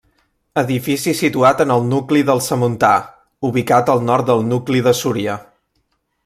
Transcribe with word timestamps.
Edifici 0.59 1.11
situat 1.19 1.61
en 1.65 1.73
el 1.75 1.85
nucli 1.91 2.23
del 2.29 2.41
Samuntà, 2.47 2.95
ubicat 3.51 3.93
al 3.95 4.03
nord 4.09 4.31
del 4.31 4.43
nucli 4.55 4.83
de 4.89 4.97
Súria. 5.03 5.37